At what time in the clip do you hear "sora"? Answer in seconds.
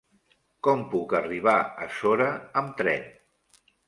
1.97-2.31